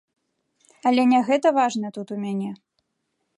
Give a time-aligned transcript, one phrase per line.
[0.89, 2.51] Але не гэта важна тут у мяне.